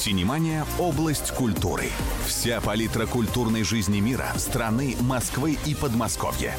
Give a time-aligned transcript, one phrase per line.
[0.00, 1.90] Синемания– область культуры.
[2.26, 6.54] Вся палитра культурной жизни мира, страны, Москвы и Подмосковья.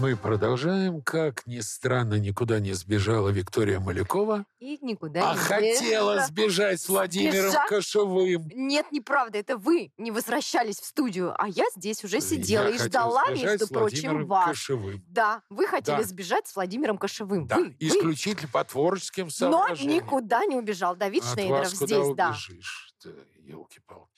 [0.00, 1.00] Мы продолжаем.
[1.02, 4.44] Как ни странно, никуда не сбежала Виктория Малякова.
[4.58, 6.26] И никуда А не хотела сбежала.
[6.26, 7.68] сбежать с Владимиром Сбежать?
[7.68, 8.48] Кошевым.
[8.52, 12.78] Нет, неправда, это вы не возвращались в студию, а я здесь уже сидела Я и
[12.78, 14.48] ждала, между прочим, вас.
[14.48, 15.02] Кошевым.
[15.08, 16.02] Да, вы хотели Да.
[16.04, 17.46] сбежать с Владимиром Кошевым.
[17.46, 17.76] Да, Вы, вы.
[17.78, 20.04] исключительно по творческим Но соображениям.
[20.04, 20.96] никуда не убежал.
[20.96, 22.30] Давид От Шнейдеров здесь, да.
[22.30, 22.88] убежишь?
[23.44, 24.11] елки-палки.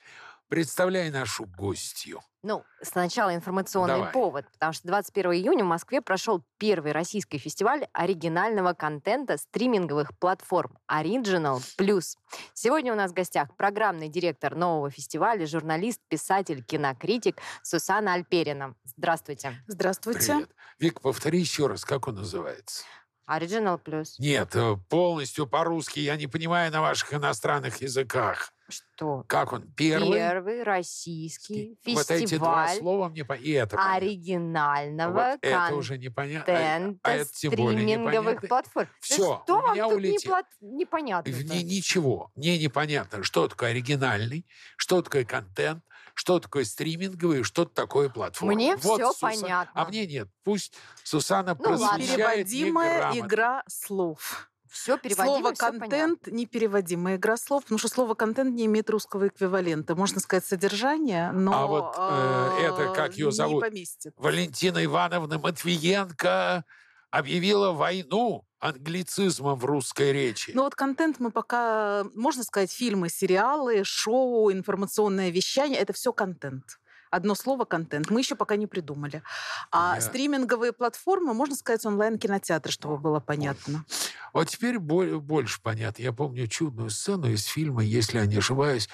[0.49, 2.21] Представляй нашу гостью.
[2.43, 4.13] Ну, сначала информационный Давай.
[4.13, 10.77] повод, потому что 21 июня в Москве прошел первый российский фестиваль оригинального контента стриминговых платформ
[10.91, 12.17] Original Plus.
[12.53, 18.75] Сегодня у нас в гостях программный директор нового фестиваля, журналист, писатель, кинокритик Сусана Альперина.
[18.85, 19.55] Здравствуйте.
[19.67, 20.35] Здравствуйте.
[20.35, 20.51] Привет.
[20.79, 22.85] Вик, повтори еще раз, как он называется?
[23.27, 24.17] Original Plus.
[24.19, 26.01] Нет, э, полностью по-русски.
[26.01, 28.54] Я не понимаю на ваших иностранных языках.
[28.69, 29.25] Что?
[29.29, 29.71] Как он?
[29.73, 30.13] Первый?
[30.19, 33.25] Первый российский Вот эти два фестиваль слова мне...
[33.25, 33.95] по- И это понятно.
[33.97, 36.47] оригинального Вот это уже непонятно.
[36.55, 38.49] контента А это тем более непонятно.
[38.49, 38.87] платформ.
[38.89, 40.19] Да Всё, что у вам меня тут улетело.
[40.37, 41.33] неплат- непонятно?
[41.33, 42.31] Мне ничего.
[42.35, 45.85] Мне непонятно, что такое оригинальный, что такое контент,
[46.15, 48.55] что такое стриминговый, что такое платформа.
[48.55, 49.73] Мне Вот, всё Суса- понятно.
[49.83, 50.29] А мне нет.
[50.43, 54.49] Пусть Сусана Ну просвещает Переводимая игра слов.
[54.75, 55.79] Все переводимо, слово понятно.
[55.79, 59.95] контент непереводимая игра слов, потому что слово контент не имеет русского эквивалента.
[59.95, 63.63] Можно сказать содержание, но А вот, э, это, как её не зовут?
[63.63, 64.13] поместит.
[64.17, 66.65] Валентина Ивановна Матвиенко
[67.11, 70.51] объявила войну англицизмом в русской речи.
[70.55, 76.81] Ну вот контент мы пока, можно сказать, фильмы, сериалы, шоу, информационное вещание, это все контент.
[77.15, 78.11] Одно слово контент.
[78.11, 79.23] Мы еще пока не придумали.
[79.71, 83.85] А Я- стриминговые платформы, можно сказать, онлайн-кинотеатры, чтобы было понятно.
[84.33, 86.03] Вот теперь бо- больше понятно.
[86.03, 88.89] Я помню чудную сцену из фильма, если я не ошибаюсь,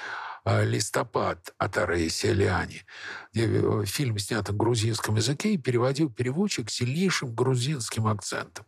[0.44, 2.84] э, «Листопад» от Араиси Лиани,
[3.32, 8.66] где э, фильм снят на грузинском языке и переводил переводчик сильнейшим грузинским акцентом.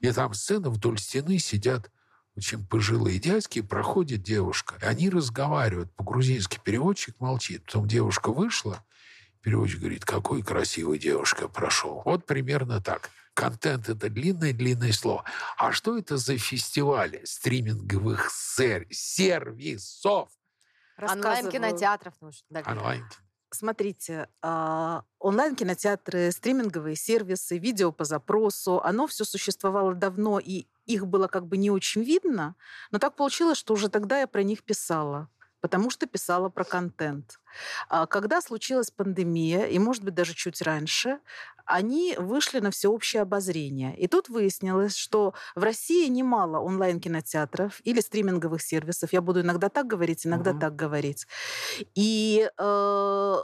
[0.00, 1.90] И там сцена вдоль стены сидят
[2.38, 4.76] очень пожилые дядьки, проходит девушка.
[4.80, 5.92] И они разговаривают.
[5.96, 7.64] По-грузински переводчик молчит.
[7.66, 8.84] Потом девушка вышла,
[9.42, 12.02] переводчик говорит, какой красивый девушка прошел.
[12.04, 13.10] Вот примерно так.
[13.34, 15.24] Контент— это длинное-длинное слово.
[15.56, 20.28] А что это за фестивали стриминговых сер- сервисов?
[21.00, 22.14] Онлайн-кинотеатров.
[22.20, 22.30] Ну.
[22.66, 23.04] Онлайн.
[23.50, 31.28] Смотрите, а, онлайн-кинотеатры, стриминговые сервисы, видео по запросу, оно все существовало давно, и их было
[31.28, 32.56] как бы не очень видно,
[32.90, 35.28] но так получилось, что уже тогда я про них писала
[35.60, 37.40] потому что писала про контент.
[37.88, 41.18] А Когда случилась пандемия, и, может быть, даже чуть раньше,
[41.68, 43.94] они вышли на всеобщее обозрение.
[43.98, 49.12] И тут выяснилось, что в России немало онлайн-кинотеатров или стриминговых сервисов.
[49.12, 50.60] Я буду иногда так говорить, иногда Мгм.
[50.60, 51.26] так говорить.
[51.94, 53.36] И э,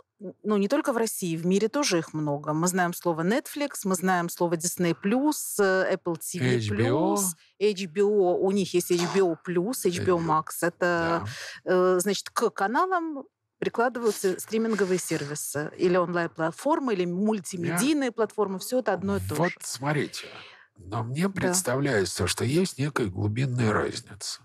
[0.43, 2.55] ну, не только в России, в мире тоже их много.
[2.55, 7.17] Мы знаем слово Netflix, мы знаем слово Disney+, э, Apple TV+, HBO.
[7.61, 10.45] HBO, у них есть HBO+, HBO Max.
[10.63, 11.25] Это,
[11.65, 11.71] Да.
[11.71, 13.25] э, значит, к каналам
[13.59, 18.59] прикладываются стриминговые сервисы или онлайн-платформы, или мультимедийные платформы.
[18.59, 19.59] Все это одно и то вот же.
[19.61, 20.31] смотрите,
[20.77, 24.44] но мне представляется, что есть некая глубинная разница.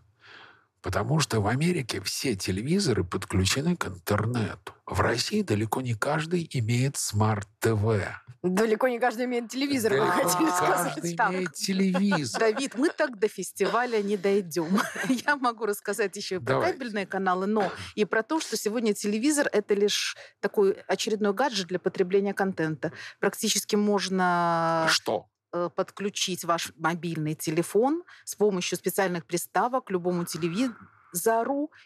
[0.82, 4.74] Потому что в Америке все телевизоры подключены к интернету.
[4.86, 8.08] В России далеко не каждый имеет смарт-ТВ.
[8.42, 10.94] Далеко не каждый имеет телевизор, вы Далеко хотели не сказать.
[10.96, 11.32] каждый так.
[11.32, 12.40] имеет телевизор.
[12.40, 14.80] Давид, мы так до фестиваля не дойдем.
[15.10, 19.50] Я могу рассказать еще и про кабельные каналы, но и про то, что сегодня телевизор
[19.52, 22.94] это лишь такой очередной гаджет для потребления контента.
[23.20, 25.28] Практически можно Что?
[25.52, 30.76] Э, подключить ваш мобильный телефон с помощью специальных приставок к любому телевизору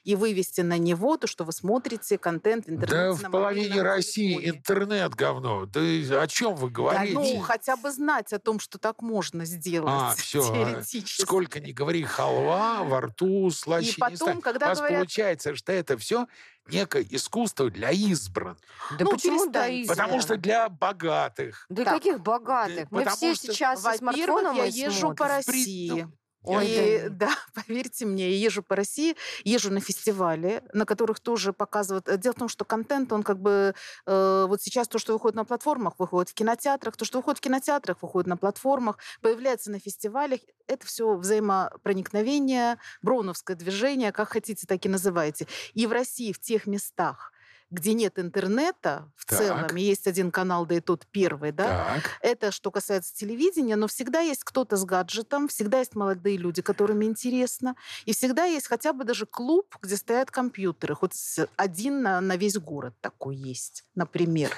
[0.04, 3.22] и вывести на него то, что вы смотрите, контент в интернете.
[3.22, 4.50] Да в половине России телефоне.
[4.58, 5.66] интернет говно.
[5.66, 5.80] Да
[6.22, 7.14] о чем вы Да, говорите?
[7.14, 10.42] ну, хотя бы знать о том, что так можно сделать А, все.
[10.44, 11.22] теоретически.
[11.22, 14.44] Сколько ни говори, халва во рту слаще И не потом, станет.
[14.44, 16.28] когда У вас говорят- получается, что это все
[16.70, 18.58] некое искусство для избранных.
[18.98, 19.68] Да Ну, почему да?
[19.68, 19.82] перестаньте.
[19.84, 19.94] Изя?
[19.96, 21.66] Потому что для богатых.
[21.70, 21.96] Да Так.
[21.96, 22.88] каких богатых?
[22.92, 25.16] Мы Потому все что, сейчас со смартфоном я и езжу смотрим.
[25.18, 26.08] по При- России.
[26.46, 27.28] Ой, и, да.
[27.28, 27.36] да,
[27.68, 32.10] поверьте мне, я езжу по России, езжу на фестивали, на которых тоже показывают.
[32.10, 33.74] э, Дело в том, что контент, он как бы
[34.06, 37.42] э, вот сейчас то, что выходит на платформах, выходит в кинотеатрах, то, что выходит в
[37.42, 40.42] кинотеатрах, выходит на платформах, появляется на фестивалях.
[40.68, 45.48] Это все взаимопроникновение, броуновское движение, как хотите, так и называйте.
[45.74, 47.32] И в России, в тех местах,
[47.74, 49.40] где нет интернета в Так.
[49.40, 52.04] целом, есть один канал, да и тот первый, да, Так.
[52.22, 57.04] это что касается телевидения, но всегда есть кто-то с гаджетом, всегда есть молодые люди, которым
[57.04, 57.76] интересно,
[58.06, 61.14] и всегда есть хотя бы даже клуб, где стоят компьютеры, хоть
[61.58, 64.52] один на, на весь город такой есть, например.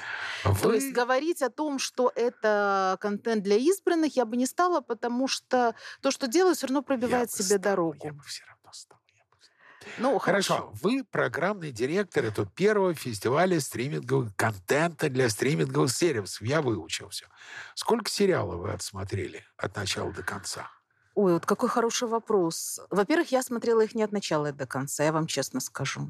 [0.44, 4.82] То Вы- есть говорить о том, что это контент для избранных, я бы не стала,
[4.82, 7.98] потому что то, что делают, все равно пробивает себе дорогу.
[8.04, 9.00] Я бы все равно стал.
[9.16, 9.56] я бы стал.
[9.98, 16.42] Ну, Хорошо, вы программный директор этого первого фестиваля стримингового контента для стриминговых сервисов.
[16.42, 17.28] Я выучил все.
[17.76, 20.70] Сколько сериалов вы отсмотрели от начала до конца?
[21.18, 22.82] Ой, вот какой хороший вопрос.
[22.90, 26.10] Во-первых, я смотрела их не от начала и до конца, я вам честно скажу.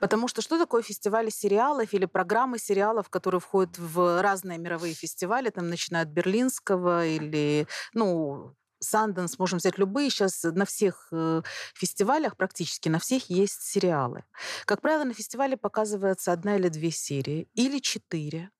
[0.00, 5.48] Потому что что такое фестивали сериалов или программы сериалов, которые входят в разные мировые фестивали,
[5.48, 10.10] там, начиная от Берлинского или, ну, Санденс, можем взять любые.
[10.10, 11.42] Сейчас на всех э,
[11.74, 14.24] фестивалях, практически на всех, есть сериалы.
[14.64, 18.50] Как правило, на фестивале показывается одна или две серии, или четыре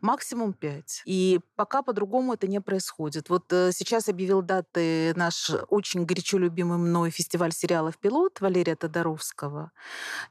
[0.00, 1.02] максимум пять.
[1.04, 3.28] И пока по-другому это не происходит.
[3.28, 9.72] Вот э, сейчас объявил даты наш очень горячо любимый мной фестиваль сериалов «Пилот» Валерия Тодоровского.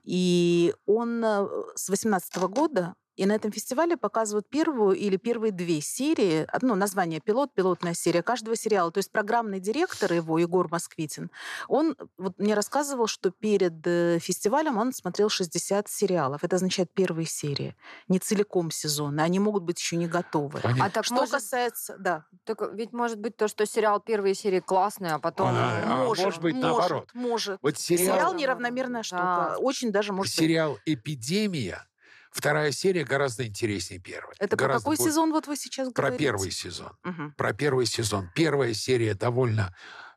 [0.04, 5.82] И он э, с 18 года и на этом фестивале показывают первую или первые две
[5.82, 8.92] серии, одно название «Пилот», пилотная серия каждого сериала.
[8.92, 11.30] То есть программный директор его, Егор Москвитин,
[11.68, 16.44] он вот мне рассказывал, что перед э, фестивалем он смотрел 60 сериалов.
[16.44, 17.76] Это означает первые серии,
[18.08, 19.24] не целиком сезона.
[19.24, 20.60] Они могут быть еще не готовы.
[20.60, 20.86] Понятно.
[20.86, 24.60] А так Что может, касается, да, так ведь может быть то, что сериал первые серии
[24.60, 25.50] классные, а потом...
[25.50, 27.10] А, а, может быть, наоборот.
[27.14, 27.60] Может.
[27.62, 29.22] Вот сериал, Сериал неравномерная штука.
[29.24, 29.58] Да.
[29.60, 30.40] Очень даже может быть.
[30.40, 31.86] сериал «Эпидемия»,
[32.34, 34.34] вторая серия гораздо интереснее первой.
[34.40, 36.24] Это про Гораздо какой более- сезон вот вы сейчас Про говорите?
[36.26, 36.92] первый сезон.
[37.04, 37.32] Мгм.
[37.38, 38.30] Про первый сезон.
[38.36, 39.74] Первая серия довольно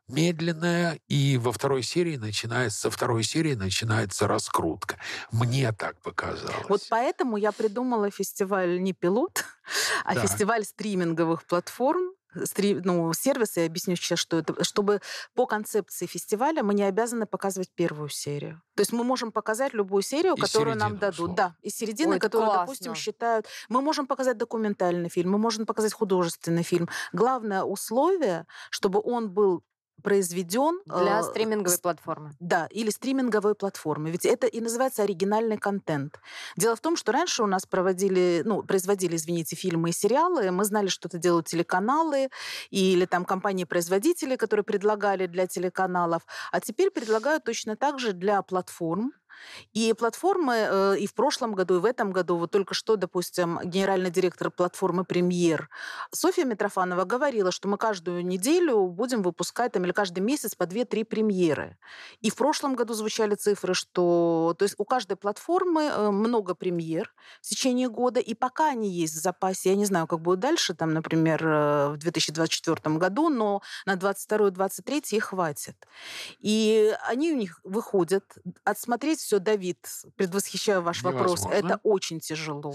[0.09, 4.97] медленная, и во второй серии начинается, со второй серии начинается раскрутка.
[5.31, 6.65] Мне так показалось.
[6.69, 9.43] Вот поэтому я придумала фестиваль не пилот,
[10.05, 10.21] а Да.
[10.21, 15.01] фестиваль стриминговых платформ, ну, сервисы, я объясню сейчас, что это, чтобы
[15.33, 18.61] по концепции фестиваля мы не обязаны показывать первую серию.
[18.75, 21.13] То есть мы можем показать любую серию, И которую нам дадут.
[21.15, 21.35] условно.
[21.35, 22.65] Да, из середины, Ой, которую, классно.
[22.65, 23.47] допустим, считают...
[23.69, 26.89] Мы можем показать документальный фильм, мы можем показать художественный фильм.
[27.13, 29.63] Главное условие, чтобы он был
[30.03, 32.31] произведен Для э, стриминговой платформы.
[32.39, 34.11] да, или стриминговой платформы.
[34.11, 36.19] Ведь это и называется оригинальный контент.
[36.55, 40.51] Дело в том, что раньше у нас проводили, ну, производили, извините, фильмы и сериалы.
[40.51, 42.29] Мы знали, что это делают телеканалы
[42.69, 46.23] или там компании-производители, которые предлагали для телеканалов.
[46.51, 49.13] А теперь предлагают точно так же для платформ.
[49.73, 53.59] И платформы э, и в прошлом году, и в этом году, вот только что, допустим,
[53.63, 55.69] генеральный директор платформы «Премьер»
[56.11, 61.05] Софья Митрофанова говорила, что мы каждую неделю будем выпускать, там, или каждый месяц по 2-3
[61.05, 61.77] премьеры.
[62.21, 67.13] И в прошлом году звучали цифры, что то есть у каждой платформы э, много премьер
[67.41, 70.73] в течение года, и пока они есть в запасе, я не знаю, как будет дальше,
[70.73, 75.75] там, например, э, в 2024 году, но на 22-23 их хватит.
[76.39, 78.23] И они у них выходят.
[78.63, 79.77] Отсмотреть все, Давид,
[80.15, 82.73] предвосхищаю ваш вопрос, это очень тяжело.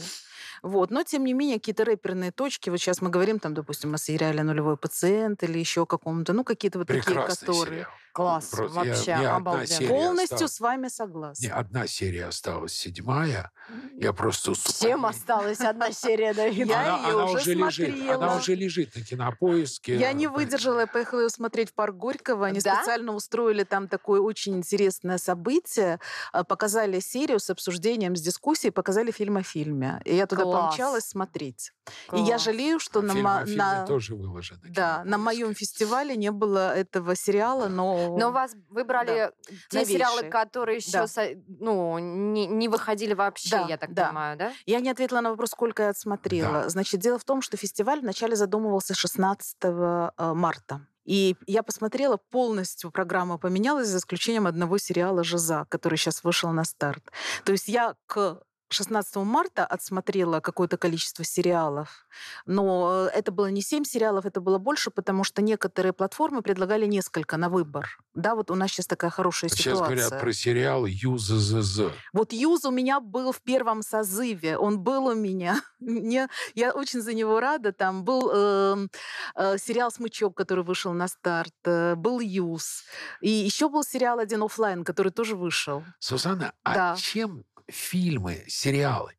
[0.63, 0.91] Вот.
[0.91, 4.43] Но, тем не менее, какие-то рэперные точки, вот сейчас мы говорим, там, допустим, о сериале
[4.43, 7.71] «Нулевой пациент» или еще каком-то, ну, какие-то вот такие, Прекрасный которые...
[7.79, 7.91] сериал.
[8.13, 9.89] Класс, Просто я- вообще, я одна обалденно.
[9.89, 10.53] Полностью осталась.
[10.53, 11.43] с вами согласна.
[11.47, 13.51] Не, одна серия осталась, седьмая.
[13.97, 14.53] Я просто...
[14.53, 16.69] Всем осталась одна серия, Давид.
[16.69, 17.89] Я она, её она уже лежит.
[17.89, 18.37] Она смотрела.
[18.39, 19.97] уже лежит на кинопоиске.
[19.97, 22.45] Я не выдержала, я поехала ее смотреть в парк Горького.
[22.49, 22.77] Они Да?
[22.77, 25.99] специально устроили там такое очень интересное событие.
[26.43, 30.01] А, Показали серию с обсуждением, с дискуссией, показали фильм о фильме.
[30.05, 30.69] И я туда Класс.
[30.71, 31.73] помчалась смотреть.
[32.13, 32.43] И я Класс.
[32.45, 34.61] жалею, что А на, фильм о фильме на- тоже выложен.
[34.63, 38.17] да, на моем фестивале не было этого сериала, но...
[38.19, 39.33] Но вас выбрали
[39.71, 39.95] те Новейшие.
[39.95, 41.07] сериалы, которые еще Да.
[41.07, 44.07] со- ну, не, не выходили вообще, Да, я так да.
[44.07, 44.53] понимаю, да?
[44.67, 46.63] Я не ответила на вопрос, сколько я отсмотрела.
[46.63, 46.69] Да.
[46.69, 50.87] Значит, дело в том, что фестиваль вначале задумывался 16 э, марта.
[51.13, 56.65] И я посмотрела, полностью программа поменялась, за исключением одного сериала «Жиза», который сейчас вышел на
[56.65, 57.05] старт.
[57.45, 58.41] То есть я к
[58.73, 62.07] 16 марта отсмотрела какое-то количество сериалов,
[62.47, 66.87] но э, это было не 7 сериалов, это было больше, потому что некоторые платформы предлагали
[66.87, 67.99] несколько на выбор.
[68.15, 69.97] Да, вот у нас сейчас такая хорошая Сейчас ситуация.
[69.97, 71.93] говорят про сериал ЮЗЗЗ.
[72.13, 75.61] Вот Юз у меня был в первом созыве, он был у меня.
[75.81, 77.73] Мне, я очень за него рада.
[77.73, 78.91] Там был эм,
[79.35, 82.85] э, сериал «Смычок», который вышел на старт, э, был Юз.
[83.21, 85.83] И еще был сериал один оффлайн, который тоже вышел.
[85.99, 86.97] Сусанна, а Да.
[86.97, 89.15] чем фильмы, сериалы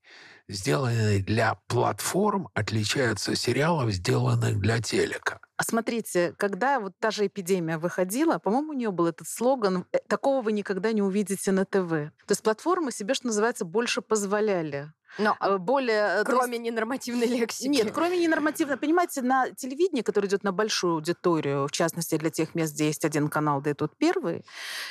[0.48, 5.40] сделанные для платформ, отличаются от сериалов, сделанных для телека?
[5.64, 10.00] А смотрите, когда вот та же эпидемия выходила, по-моему, у нее был этот слоган «Э,
[10.10, 11.90] «Такого вы никогда не увидите на ТВ».
[11.90, 14.92] То есть платформы себе, что называется, больше позволяли.
[15.18, 16.26] Но Э, Более...
[16.26, 17.70] то кроме есть- ненормативной лексики.
[17.70, 18.78] Нет, кроме ненормативно.
[18.78, 23.06] Понимаете, на телевидении, которое идет на большую аудиторию, в частности, для тех мест, где есть
[23.06, 24.44] один канал, да и тут первый,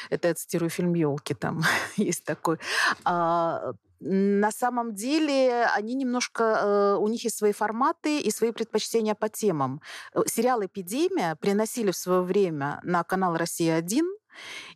[0.08, 1.60] это я цитирую фильм «Елки», там
[1.96, 2.58] есть такой,
[3.04, 3.72] а,
[4.04, 9.28] на самом деле они немножко, э, у них есть свои форматы и свои предпочтения по
[9.28, 9.80] темам.
[10.12, 10.22] Э,
[10.62, 14.02] Сериал «Эпидемия» приносили в свое время на канал «Россия-1»,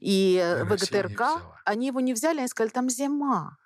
[0.00, 1.23] и э, Россия не ВГТРК,
[1.64, 3.57] они его не взяли, они сказали, там зима.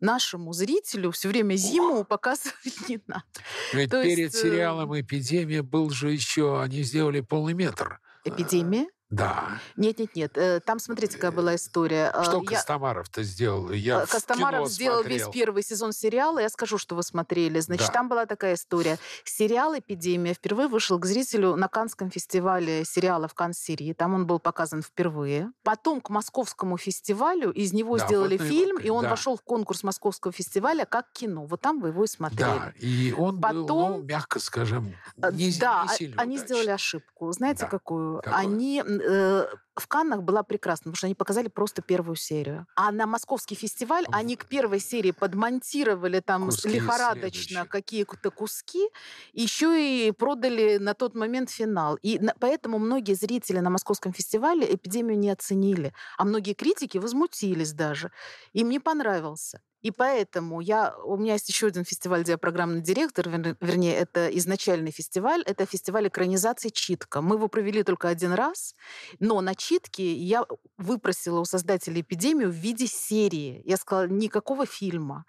[0.00, 3.24] Нашему зрителю все время зиму показывать не надо.
[3.72, 6.60] Ведь То перед есть, э, сериалом «Эпидемия» был же еще...
[6.60, 8.00] Они сделали полный метр.
[8.24, 8.86] Эпидемия?
[9.10, 9.58] Да.
[9.76, 10.64] Нет, нет, нет.
[10.66, 12.12] Там, смотрите, какая была история.
[12.14, 13.70] Э, Что я- Костомаров-то сделал?
[13.70, 15.18] Я э, Костомаров сделал смотрел.
[15.26, 16.40] весь первый сезон сериала.
[16.40, 17.58] Я скажу, что вы смотрели.
[17.60, 17.92] Значит, Да.
[17.92, 18.98] там была такая история.
[19.24, 23.94] Сериал «Эпидемия» впервые вышел к зрителю на Канском фестивале сериалов Кан-Сирии.
[23.94, 25.50] Там он был показан впервые.
[25.62, 29.10] Потом к Московскому фестивалю из него Да, сделали вот фильм, его- и он да.
[29.10, 31.46] вошел в конкурс Московского фестиваля как кино.
[31.46, 32.40] Вот там вы его и смотрели.
[32.40, 36.34] Да, и он был, ну, Потом- мягко скажем, Э, не, да, не а- сильно они
[36.36, 36.46] удачный.
[36.56, 37.32] сделали ошибку.
[37.32, 37.68] Знаете, Да.
[37.68, 38.16] какую?
[38.22, 38.36] Какую?
[38.36, 42.66] Они э, в Каннах была прекрасна, потому что они показали просто первую серию.
[42.76, 48.88] А на московский фестиваль они к первой серии подмонтировали там Куски лихорадочно какие-то куски,
[49.32, 49.68] еще
[50.08, 51.96] и продали на тот момент финал.
[52.02, 57.72] И на- поэтому многие зрители на московском фестивале эпидемию не оценили, а многие критики возмутились
[57.72, 58.10] даже.
[58.52, 59.60] Им не понравился.
[59.82, 63.94] И поэтому я, у меня есть еще один фестиваль, где я программный директор, вер- вернее,
[63.94, 67.20] это изначальный фестиваль, это фестиваль экранизации «Читка».
[67.22, 68.74] Мы его провели только один раз,
[69.20, 70.44] но на «Читке» я
[70.78, 73.62] выпросила у создателей «Эпидемию» в виде серии.
[73.64, 75.24] Я сказала, никакого фильма.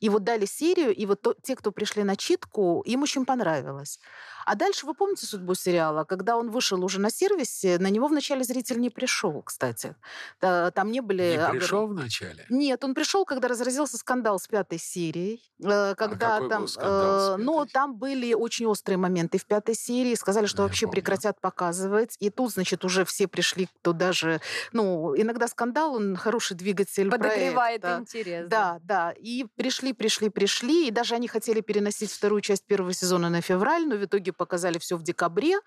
[0.00, 4.00] И вот дали серию, и вот то- те, кто пришли на читку, им очень понравилось.
[4.46, 6.04] А дальше вы помните судьбу сериала?
[6.04, 9.94] Когда он вышел уже на сервисе, на него вначале зритель не пришел, кстати.
[10.38, 11.38] Та- Там не были...
[11.52, 12.46] Не пришел вначале?
[12.48, 15.42] нет, он пришел, когда разразился скандал с пятой серией.
[15.62, 19.74] э, Когда А какой был там, э, ну, там были очень острые моменты в пятой
[19.74, 20.14] серии.
[20.14, 20.92] Сказали, что Я вообще помню.
[20.94, 22.16] прекратят показывать.
[22.18, 24.40] И тут, значит, уже все пришли, кто даже...
[24.72, 27.98] Ну, иногда скандал, он хороший двигатель Подогревает проекта.
[28.00, 28.48] интерес.
[28.48, 29.12] Да, да.
[29.18, 30.88] И пришли, пришли, пришли.
[30.88, 34.78] И даже они хотели переносить вторую часть первого сезона на февраль, но в итоге показали
[34.78, 35.58] все в декабре.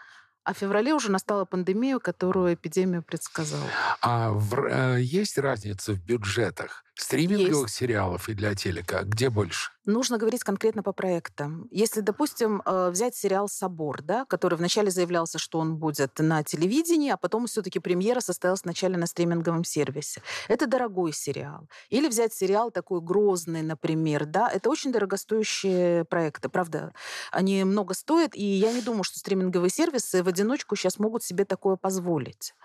[0.46, 3.63] А в феврале уже настала пандемия, которую эпидемию предсказала.
[4.01, 9.04] А в э, есть разница в бюджетах стриминговых сериалов и для телека?
[9.04, 9.72] Где больше?
[9.86, 11.68] Нужно говорить конкретно по проектам.
[11.70, 17.12] Если, допустим, э, взять сериал «Собор», да, который вначале заявлялся, что он будет на телевидении,
[17.12, 20.22] а потом все-таки премьера состоялась вначале на стриминговом сервисе.
[20.48, 21.68] Это дорогой сериал.
[21.90, 24.26] Или взять сериал такой «Грозный», например.
[24.26, 26.94] Да, это очень дорогостоящие проекты, правда.
[27.32, 31.44] Они много стоят, и я не думаю, что стриминговые сервисы в одиночку сейчас могут себе
[31.44, 32.56] такое позволить.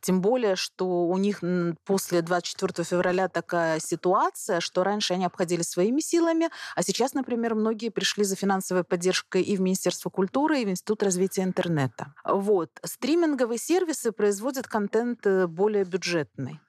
[0.00, 1.42] Тем более, что у них
[1.84, 7.90] после 24 февраля такая ситуация, что раньше они обходились своими силами, а сейчас, например, многие
[7.90, 12.14] пришли за финансовой поддержкой и в Министерство культуры, и в Институт развития интернета.
[12.24, 12.70] Вот.
[12.84, 16.60] Стриминговые сервисы производят контент э, более бюджетный.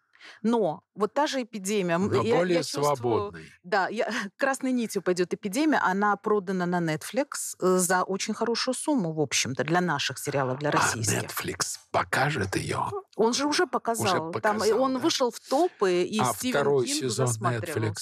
[0.42, 1.98] Но вот та же эпидемия...
[1.98, 3.52] Но я- более я чувствую- свободный.
[3.64, 5.80] да, я, красной нитью пойдет эпидемия.
[5.80, 10.70] Она продана на Netflix э, за очень хорошую сумму, в общем-то, для наших сериалов, для
[10.70, 11.24] А российских.
[11.24, 12.86] Netflix покажет ее.
[13.16, 14.08] Он же уже показал.
[14.08, 15.00] Там, и показал, он да.
[15.00, 17.28] вышел в топы, и а Стивен второй Кинг сезон.
[17.28, 17.94] Netflix.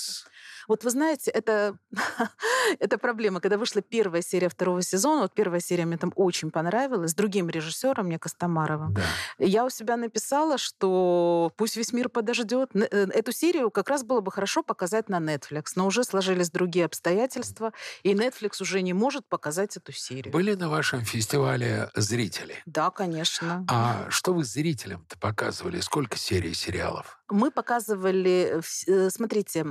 [0.68, 1.78] Вот вы знаете, это,
[2.80, 3.40] это проблема.
[3.40, 7.50] Когда вышла первая серия второго сезона, вот первая серия мне там очень понравилась, с другим
[7.50, 8.94] режиссером, мне Костомаровым.
[8.94, 9.04] Да.
[9.38, 12.70] Я у себя написала, что пусть весь мир подождет.
[12.76, 16.86] Э, Эту серию как раз было бы хорошо показать на Netflix, но уже сложились другие
[16.86, 17.72] обстоятельства,
[18.04, 20.34] и Netflix уже не может показать эту серию.
[20.34, 22.56] Были на вашем фестивале зрители?
[22.66, 23.66] Да, конечно.
[23.70, 25.80] А что вы зрителям-то показывали?
[25.80, 27.20] Сколько серий сериалов?
[27.30, 29.66] Мы показывали, э, смотрите,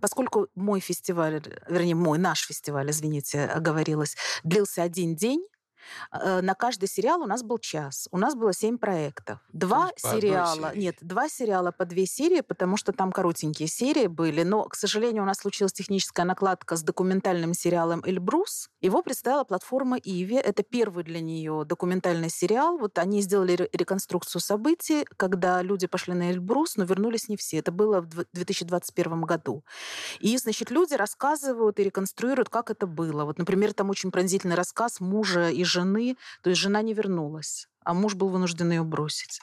[0.00, 5.55] поскольку мой фестиваль, вернее, мой, наш фестиваль, извините, оговорилась, длился один день, э,
[6.12, 8.08] на каждый сериал у нас был час.
[8.12, 9.38] У нас было семь проектов.
[9.52, 14.42] Два сериала, нет, два сериала по две серии, потому что там коротенькие серии были.
[14.42, 18.68] Но, к сожалению, у нас случилась техническая накладка с документальным сериалом «Эльбрус».
[18.80, 20.36] Его представила платформа «Иви».
[20.36, 22.78] Это первый для нее документальный сериал.
[22.78, 27.58] Вот они сделали ре- реконструкцию событий, когда люди пошли на Эльбрус, но вернулись не все.
[27.58, 29.64] Это было в дв- 2021 году.
[30.20, 33.24] И, значит, люди рассказывают и реконструируют, как это было.
[33.24, 35.75] Вот, например, там очень пронзительный рассказ мужа и жены.
[36.42, 39.40] То есть жена не вернулась а муж был вынужден ее бросить.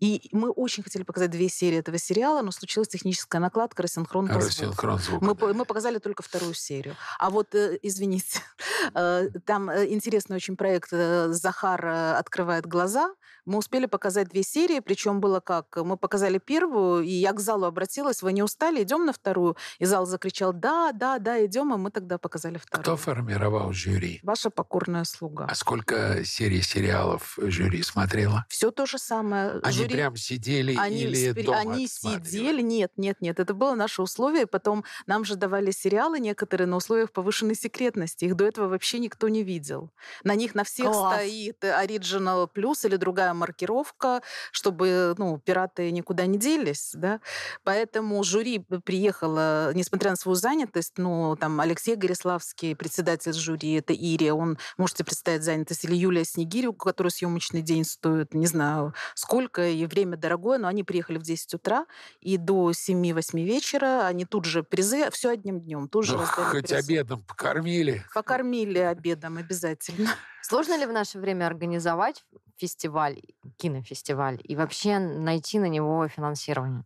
[0.00, 4.40] И мы очень хотели показать две серии этого сериала, но случилась техническая накладка, рассинхрон по
[4.40, 4.98] звуку.
[4.98, 6.96] Звука, Мы, мы показали только вторую серию.
[7.20, 8.40] А вот, э, извините,
[8.94, 13.14] э, там э, интересный очень проект «Захар открывает глаза».
[13.44, 15.76] Мы успели показать две серии, причем было как?
[15.76, 19.56] Мы показали первую, и я к залу обратилась, вы не устали, идем на вторую?
[19.78, 22.82] И зал закричал, да, да, да, идем, и мы тогда показали вторую.
[22.82, 24.20] Кто формировал жюри?
[24.22, 25.46] Ваша покорная слуга.
[25.48, 28.44] А сколько серий сериалов жюри смотрела?
[28.48, 29.60] Все то же самое.
[29.62, 32.24] Они Жюри- прям сидели Они, или спри- дома они смотрели?
[32.24, 34.46] сидели, нет, нет, нет, это было наше условие.
[34.46, 38.24] Потом нам же давали сериалы некоторые на условиях повышенной секретности.
[38.24, 39.90] Их до этого вообще никто не видел.
[40.24, 41.14] На них на всех Класс.
[41.16, 44.22] стоит Original Plus или другая маркировка,
[44.52, 46.92] чтобы ну, пираты никуда не делись.
[46.94, 47.20] Да?
[47.64, 54.32] Поэтому жюри приехало, несмотря на свою занятость, ну, там Алексей Гориславский, председатель жюри, это Ирия,
[54.34, 59.66] он, можете представить, занятость, или Юлия Снегирь, у которой съемочный день стоит, не знаю, сколько,
[59.66, 61.86] и время дорогое, но они приехали в 10 утра,
[62.20, 66.44] и до 7-8 вечера они тут же призы, все одним днем, тут же Ну, раздали
[66.44, 66.76] хоть призы.
[66.76, 68.04] обедом покормили.
[68.14, 70.10] Покормили обедом обязательно.
[70.42, 72.24] Сложно ли в наше время организовать
[72.56, 73.20] фестиваль,
[73.56, 76.84] кинофестиваль, и вообще найти на него финансирование?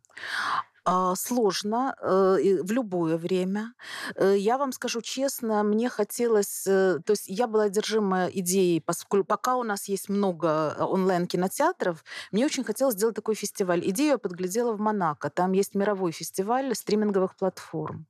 [0.90, 3.74] А, Сложно э, в любое время.
[4.16, 6.66] Э, Я вам скажу честно, мне хотелось...
[6.66, 12.02] э, То есть я была одержима идеей, поскольку пока у нас есть много онлайн-кинотеатров,
[12.32, 13.80] мне очень хотелось сделать такой фестиваль.
[13.90, 15.28] Идею я подглядела в Монако.
[15.28, 18.06] Там есть мировой фестиваль стриминговых платформ.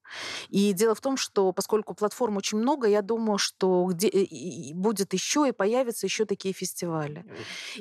[0.49, 4.29] И дело в том, что поскольку платформ очень много, я думаю, что где
[4.75, 7.25] будет еще и появятся еще такие фестивали.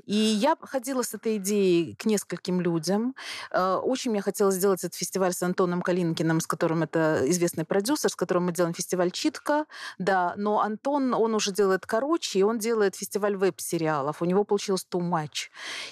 [0.06, 3.14] И я ходила с этой идеей к нескольким людям.
[3.54, 8.16] Очень мне хотелось сделать этот фестиваль с Антоном Калинкиным, с которым это известный продюсер, с
[8.16, 9.66] которым мы делаем фестиваль «Читка».
[10.00, 14.22] Да, но Антон, он уже делает короче, и он делает фестиваль веб-сериалов.
[14.22, 15.50] У него получилось too much.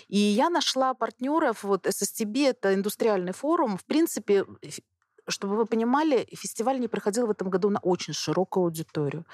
[0.07, 3.77] И я нашла партнеров, вот SSTB, это индустриальный форум.
[3.77, 4.45] В принципе,
[5.27, 9.25] чтобы вы понимали, фестиваль не проходил в этом году на очень широкую аудиторию.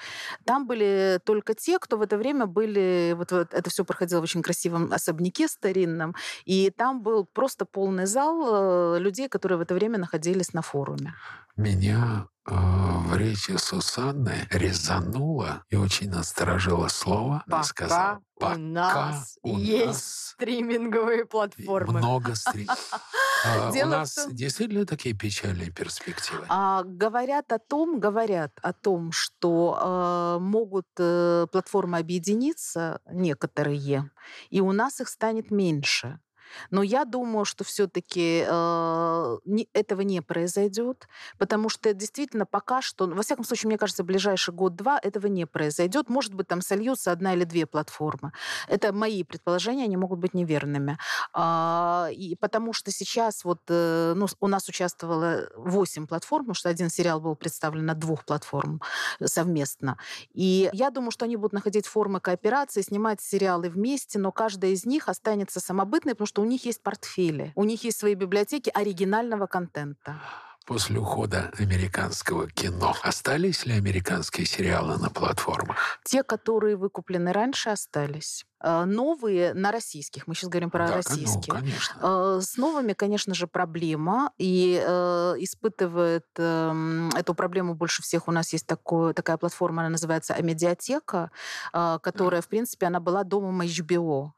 [0.44, 3.14] Там были только те, кто в это время были...
[3.16, 8.06] Вот, вот это все проходило в очень красивом особняке старинном, и там был просто полный
[8.06, 11.14] зал э, людей, которые в это время находились на форуме.
[11.56, 17.44] Меня в речи Сусанны резануло и очень насторожило слово.
[17.46, 21.98] Она сказала, у пока нас у есть нас стриминговые платформы.
[21.98, 22.68] много стрим.
[23.44, 26.44] А, У нас действительно такие печальные перспективы.
[26.48, 34.10] А, говорят о том, говорят о том, что могут э, платформы объединиться некоторые,
[34.50, 36.18] и у нас их станет меньше.
[36.70, 38.38] Но я думаю, что все-таки
[39.72, 44.54] этого не произойдет, потому что действительно пока что, во всяком случае, мне кажется, в ближайший
[44.54, 46.08] год-два этого не произойдет.
[46.08, 48.32] Может быть, там сольются одна или две платформы.
[48.68, 50.98] Это мои предположения, они могут быть неверными.
[51.32, 56.68] А, и потому что сейчас вот э, ну, у нас участвовало 8 платформ, потому что
[56.68, 58.80] один сериал был представлен на двух платформ
[59.24, 59.98] совместно.
[60.32, 64.84] И я думаю, что они будут находить формы кооперации, снимать сериалы вместе, но каждая из
[64.84, 69.46] них останется самобытной, потому что у них есть портфели, у них есть свои библиотеки оригинального
[69.46, 70.20] контента.
[70.64, 75.98] После ухода американского кино остались ли американские сериалы на платформах?
[76.04, 78.46] Те, которые выкуплены раньше, остались.
[78.62, 81.52] Э, Новые на российских, мы сейчас говорим про Да, ну, российские.
[81.52, 81.98] конечно.
[82.00, 84.30] Э, С новыми, конечно же, проблема.
[84.38, 88.28] И э, испытывает эм, эту проблему больше всех.
[88.28, 91.32] У нас есть такое, такая платформа, она называется Амедиатека,
[91.72, 94.30] э, которая, в принципе, она была домом HBO.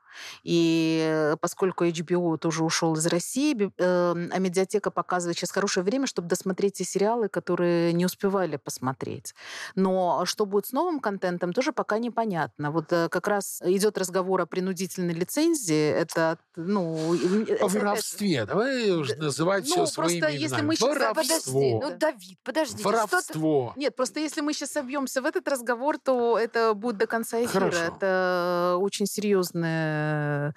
[0.43, 6.07] И э, поскольку HBO тоже ушел из России, би- э, Амедиатека показывает сейчас хорошее время,
[6.07, 9.35] чтобы досмотреть те сериалы, которые не успевали посмотреть.
[9.75, 12.71] Но что будет с новым контентом, тоже пока непонятно.
[12.71, 15.91] Вот э, как раз идет разговор о принудительной лицензии.
[15.91, 17.15] Это, ну...
[17.15, 18.45] и- О это- воровстве.
[18.47, 20.67] Давай уже называть ну, все просто своими если именами.
[20.67, 21.81] мы щас- Да, Подожди, Воровство.
[21.83, 22.79] ну, Давид, подожди.
[22.83, 23.73] что-то- Воровство.
[23.77, 27.71] Нет, просто если мы сейчас собьемся в этот разговор, то это будет до конца эфира.
[27.71, 27.79] Хорошо.
[27.97, 30.04] Это очень серьезная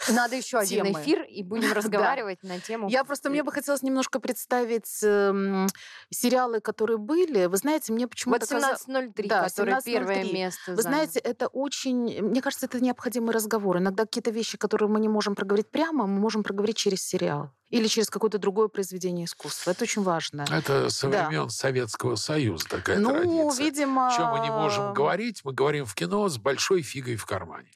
[0.10, 1.01] Надо еще один темы.
[1.01, 2.89] эфир, и будем разговаривать на тему.
[2.89, 5.67] Я просто, мне бы хотелось немножко представить эм,
[6.10, 7.45] сериалы, которые были.
[7.45, 8.45] Вы знаете, мне Вот почему-то...
[8.45, 9.81] казалось- 17.03, Да, который 17.03.
[9.86, 10.95] первое место Вы занял.
[10.97, 12.21] знаете, это очень...
[12.21, 13.77] Мне кажется, это необходимый разговор.
[13.77, 17.51] Иногда какие-то вещи, которые мы не можем проговорить прямо, мы можем проговорить через сериал.
[17.69, 19.71] Или через какое-то другое произведение искусства.
[19.71, 20.45] Это очень важно.
[20.49, 21.27] Это со Да.
[21.27, 23.65] времен Советского Союза такая ну, традиция.
[23.65, 24.13] видимо...
[24.15, 27.69] Чем мы не можем говорить, мы говорим в кино с большой фигой в кармане.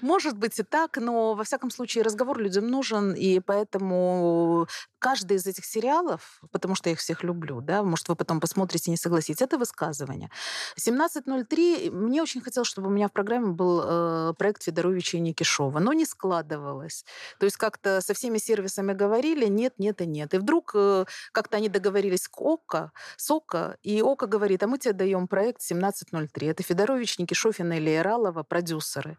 [0.00, 4.66] Может быть и так, но во всяком случае разговор людям нужен, и поэтому
[4.98, 8.90] каждый из этих сериалов, потому что я их всех люблю, да, может, вы потом посмотрите
[8.90, 10.30] и не согласитесь, это высказывание.
[10.78, 15.78] 17.03, мне очень хотелось, чтобы у меня в программе был э, проект Федоровича и Никишова,
[15.78, 17.04] но не складывалось.
[17.38, 20.34] То есть как-то со всеми сервисами говорили, нет, нет и нет.
[20.34, 24.78] И вдруг э, как-то они договорились с ОКО, с ОКО, и ОКО говорит, а мы
[24.78, 26.50] тебе даем проект 17.03.
[26.50, 27.96] Это Федорович, Никишов и Нелли
[28.48, 29.18] продюсеры.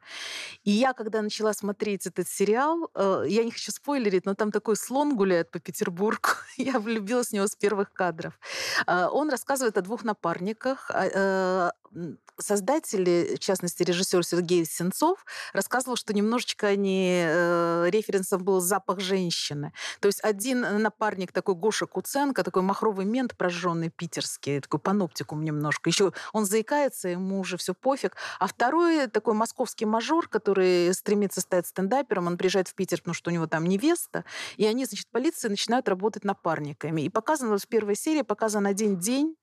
[0.63, 4.76] И я, когда начала смотреть этот сериал, э, я не хочу спойлерить, но там такой
[4.76, 6.45] слон гуляет по Петербург.
[6.58, 8.39] Я влюбилась в него с первых кадров.
[8.86, 10.91] А, он рассказывает о двух напарниках.
[10.93, 18.60] А, э, создатели, в частности, режиссер Сергей Сенцов, рассказывал, что немножечко они, э, референсом был
[18.62, 19.73] запах женщины.
[20.00, 25.89] То есть один напарник такой Гоша Куценко, такой махровый мент прожженный питерский, такой паноптикум немножко.
[25.89, 28.15] Еще он заикается, ему уже все пофиг.
[28.39, 33.29] А второй такой московский мажор, который стремится стать стендапером, он приезжает в Питер, потому что
[33.29, 34.25] у него там невеста,
[34.57, 37.01] и они, значит, полиция начинают работать напарниками.
[37.01, 39.35] И показано в первой серии, показан один день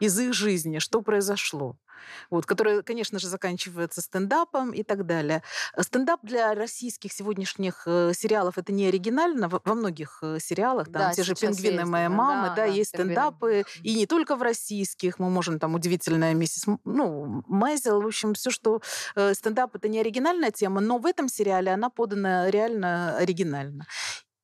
[0.00, 1.76] из их жизни, что произошло
[2.30, 5.42] вот, которая, конечно же, заканчивается стендапом и так далее.
[5.78, 9.48] Стендап для российских сегодняшних э, сериалов это не оригинально.
[9.48, 12.64] Во, многих э, сериалах, там да, те же «Пингвины есть, моей мамы», да, да, да
[12.64, 13.64] есть стендапы.
[13.82, 15.18] И не только в российских.
[15.18, 18.00] Мы можем там «Удивительная миссис ну, Майзел».
[18.00, 18.80] В общем, все, что
[19.14, 23.86] э, стендап это не оригинальная тема, но в этом сериале она подана реально оригинально.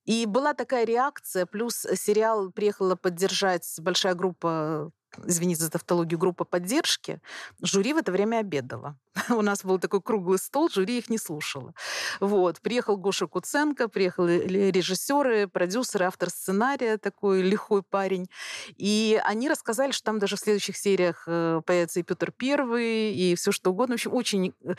[0.04, 4.90] И была такая реакция, плюс сериал приехала поддержать большая группа
[5.24, 7.20] извините за тавтологию, группа поддержки,
[7.60, 8.96] жюри в это время обедала.
[9.28, 11.74] У нас был такой круглый стол, жюри их не слушало.
[12.20, 12.60] Вот.
[12.60, 18.28] Приехал Гоша Куценко, приехали режиссеры, продюсеры, автор сценария, такой лихой парень.
[18.76, 23.34] И они рассказали, что там даже в следующих сериях э, появится и Петр Первый, и
[23.34, 23.94] все что угодно.
[23.94, 24.74] В общем, очень э,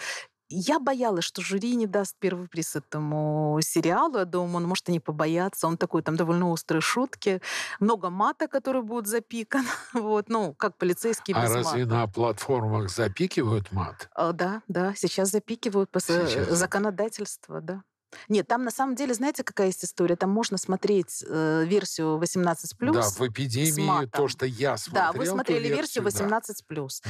[0.55, 4.19] я боялась, что жюри не даст первый приз этому сериалу.
[4.19, 5.67] Я думаю, он может и не побояться.
[5.67, 7.41] Он такой, там довольно острые шутки.
[7.79, 9.65] Много мата, который будет запикан.
[9.93, 11.85] вот, ну, как полицейский А разве мата.
[11.85, 14.09] на платформах запикивают мат?
[14.13, 16.49] А, да, да, сейчас запикивают по сейчас.
[16.57, 17.83] законодательству, да.
[18.29, 20.15] Нет, там на самом деле, знаете, какая есть история?
[20.15, 22.55] Там можно смотреть э, версию 18+.
[22.79, 25.13] Да, в эпидемии то, что я смотрел.
[25.13, 26.41] Да, вы смотрели версию 18+.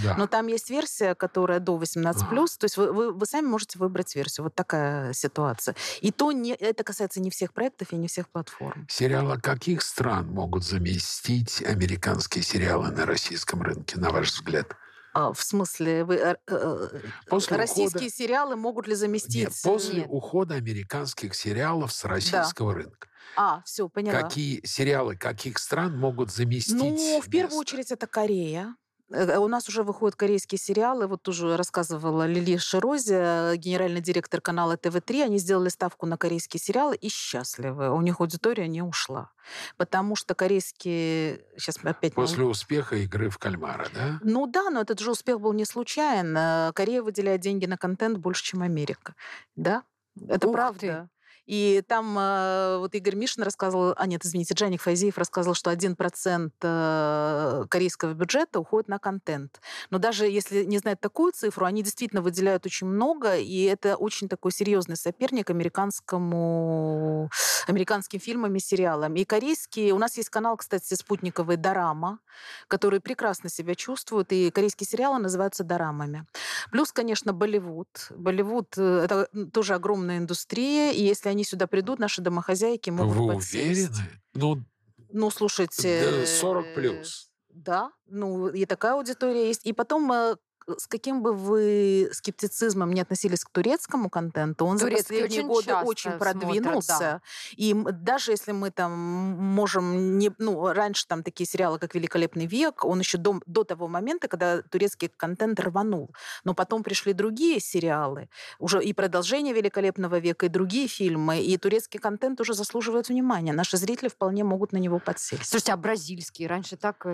[0.03, 0.15] Да.
[0.17, 2.13] Но там есть версия, которая до 18+.
[2.15, 2.45] Ага.
[2.59, 4.45] То есть вы, вы, вы сами можете выбрать версию.
[4.45, 5.75] Вот такая ситуация.
[6.01, 8.87] И то не, это касается не всех проектов и не всех платформ.
[8.89, 14.75] Сериалы каких стран могут заместить американские сериалы на российском рынке, на ваш взгляд?
[15.13, 16.88] А, в смысле, вы, э, э,
[17.28, 18.10] после российские ухода...
[18.10, 19.36] сериалы могут ли заместить?
[19.36, 20.08] Нет, после Нет.
[20.10, 22.80] ухода американских сериалов с российского да.
[22.80, 23.08] рынка.
[23.36, 24.21] А, все, поняла.
[24.21, 26.76] Какие сериалы каких стран могут заместить?
[26.76, 28.76] Ну, в первую очередь это Корея.
[29.11, 31.07] Э, у нас уже выходят корейские сериалы.
[31.07, 35.23] Вот тоже рассказывала Лили Ширози, генеральный директор канала ТВ-3.
[35.23, 37.91] Они сделали ставку на корейские сериалы и счастливы.
[37.91, 39.31] У них аудитория не ушла.
[39.77, 41.41] Потому что корейские...
[41.57, 42.13] Сейчас опять...
[42.13, 44.19] После успеха игры в кальмара, да?
[44.23, 46.73] Ну да, но этот же успех был не случайен.
[46.73, 49.15] Корея выделяет деньги на контент больше, чем Америка.
[49.55, 49.83] Да?
[50.27, 50.79] Это Ух правда.
[50.79, 51.09] Ты.
[51.45, 56.51] И там э, вот Игорь Мишин рассказывал, а нет, извините, Джаник Файзиев рассказывал, что 1%
[56.62, 59.60] э, корейского бюджета уходит на контент.
[59.89, 64.29] Но даже если не знать такую цифру, они действительно выделяют очень много, и это очень
[64.29, 67.29] такой серьезный соперник американскому,
[67.67, 69.15] американским фильмам и сериалам.
[69.15, 69.93] И корейские...
[69.93, 72.19] У нас есть канал, кстати, спутниковый «Дорама»,
[72.67, 76.25] который прекрасно себя чувствует, и корейские сериалы называются дорамами.
[76.71, 77.88] Плюс, конечно, Болливуд.
[78.12, 83.33] Болливуд э,— это тоже огромная индустрия, и если они сюда придут, наши домохозяйки могут Вы
[83.33, 83.89] подсесть.
[83.91, 84.21] уверены?
[84.33, 84.63] Ну,
[85.11, 86.25] ну, слушайте...
[86.25, 87.29] 40 плюс.
[87.49, 89.65] Да, ну и такая аудитория есть.
[89.65, 90.35] И потом э,
[90.78, 95.47] с каким бы вы скептицизмом не относились к турецкому контенту, он Турецкий за последние очень
[95.47, 96.88] годы очень продвинулся.
[96.88, 97.21] Смотрят, да.
[97.56, 102.86] И даже если мы там можем не, ну раньше там такие сериалы, как "Великолепный век",
[102.86, 106.12] он еще до, до того момента, когда турецкий контент рванул,
[106.43, 111.99] но потом пришли другие сериалы, уже и продолжение "Великолепного века", и другие фильмы, и турецкий
[111.99, 113.54] контент уже заслуживает внимания.
[113.54, 115.49] Наши зрители вполне могут на него подсесть.
[115.49, 117.06] Слушайте, а бразильский раньше так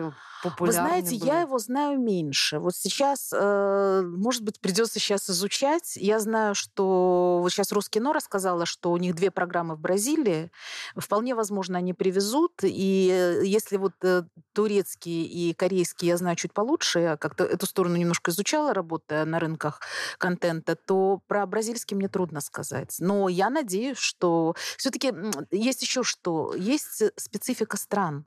[0.44, 1.26] популярный Вы знаете, был.
[1.26, 2.60] я его знаю меньше.
[2.60, 5.95] Вот сейчас Э, может быть, придется сейчас изучать.
[5.95, 10.52] Я знаю, что вот сейчас Роскино рассказала, что у них две программы в Бразилии.
[10.95, 12.54] Вполне возможно, они привезут.
[12.63, 14.23] И э, если вот э,
[14.54, 19.39] турецкий и корейский я знаю чуть получше, я как-то эту сторону немножко изучала, работая на
[19.39, 19.82] рынках
[20.17, 22.95] контента, то про бразильский мне трудно сказать.
[22.99, 25.13] Но я надеюсь, что все-таки
[25.52, 26.54] есть еще что.
[26.56, 28.25] Есть специфика стран.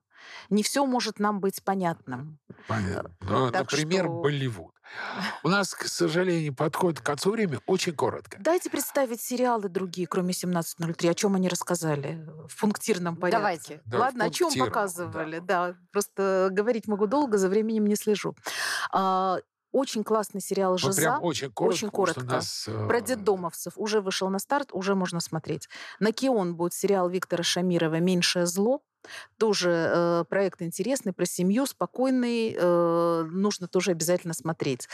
[0.51, 2.39] Не все может нам быть понятным.
[2.69, 3.11] Понятно.
[3.21, 4.73] Ну, Так например, что- Болливуд.
[5.43, 8.37] У нас, к сожалению, подходит к концу время очень коротко.
[8.41, 11.09] Дайте представить сериалы другие, кроме 17.03.
[11.11, 13.39] О чем они рассказали в пунктирном порядке?
[13.39, 13.81] Давайте.
[13.87, 15.39] Да, Ладно, о чем показывали?
[15.39, 15.77] Да.
[15.93, 18.37] просто говорить могу долго, за временем не слежу.
[18.93, 19.39] А,
[19.73, 21.01] очень классный сериал «Жиза».
[21.01, 21.75] прям очень коротко.
[21.75, 22.21] Очень коротко.
[22.25, 25.69] нас, э, Про детдомовцев уже вышел на старт, уже можно смотреть.
[25.99, 28.83] На Кион будет сериал Виктора Шамирова «Меньшее зло».
[29.39, 32.55] Тоже э, проект интересный, про семью, спокойный.
[32.57, 34.89] э, нужно тоже обязательно смотреть.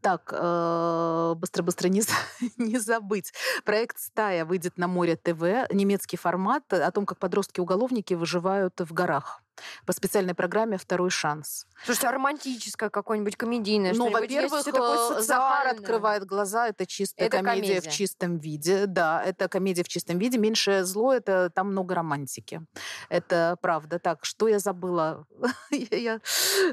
[0.00, 2.02] Так, э, быстро-быстро не,
[2.56, 3.32] не забыть.
[3.64, 5.70] Проект «Стая» выйдет на море ТВ.
[5.72, 9.42] Немецкий формат о том, как подростки-уголовники выживают в горах.
[9.86, 11.66] По специальной программе «Второй шанс».
[11.84, 17.68] Слушайте, а романтическое какое-нибудь, комедийное Ну, во-первых, э, Захар открывает глаза, это чистая Это комедия,
[17.74, 17.90] комедия.
[17.90, 18.86] в чистом виде.
[18.86, 20.38] Да, это комедия в чистом виде.
[20.38, 22.62] Меньшее зло, это там много романтики.
[23.08, 23.98] Это правда.
[23.98, 25.26] Так, что я забыла?
[25.70, 26.20] я,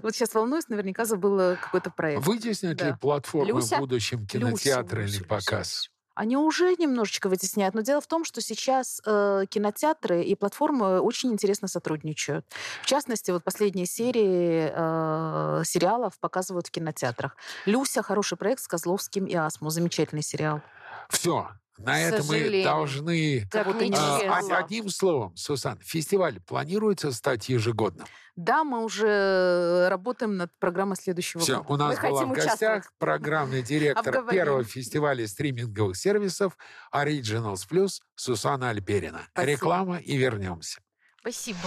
[0.02, 2.26] вот сейчас волнуюсь, наверняка забыла какой-то проект.
[2.26, 2.98] Вытеснят ли Да.
[2.98, 3.78] платформы Люся?
[3.78, 5.68] в будущем Люся, кинотеатры Люся, или Люся, показ?
[5.84, 5.90] Люся.
[6.18, 11.32] Они уже немножечко вытесняют, но дело в том, что сейчас э, кинотеатры и платформы очень
[11.32, 12.44] интересно сотрудничают.
[12.82, 17.36] В частности, вот последние серии э, сериалов показывают в кинотеатрах.
[17.68, 19.70] «Люся»— хороший проект с Козловским и Асму.
[19.70, 20.62] Замечательный сериал.
[21.10, 21.50] Все.
[21.78, 23.48] На это мы должны...
[23.52, 28.08] Не а, одним словом, Сусан, фестиваль планируется стать ежегодным?
[28.36, 31.86] Да, мы уже работаем над программой следующего Все, года.
[31.86, 34.40] у нас Мы была в гостях программный директор Обговорим.
[34.40, 36.56] первого фестиваля стриминговых сервисов
[36.94, 39.22] Originals Plus Сусана Альперина.
[39.32, 39.52] Спасибо.
[39.52, 40.80] Реклама и вернемся.
[41.22, 41.58] Спасибо.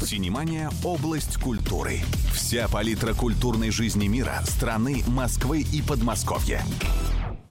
[0.00, 2.00] Синемания– область культуры.
[2.32, 6.62] Вся палитра культурной жизни мира, страны, Москвы и Подмосковья.